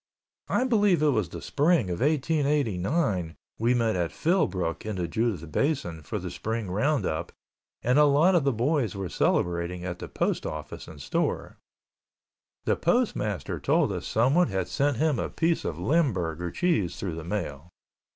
[0.47, 5.51] I believe it was the Spring of 1889 we met at Philbrook in the Judith
[5.51, 7.31] Basin for the Spring roundup
[7.83, 11.59] and a lot of the boys were celebrating at the Post Office and store.
[12.65, 17.23] The postmaster told us someone had sent him a piece of limburger cheese through the
[17.23, 17.69] mail.